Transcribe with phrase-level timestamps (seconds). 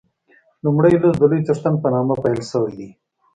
[0.63, 2.89] لومړی لوست د لوی څښتن په نامه پیل شوی دی.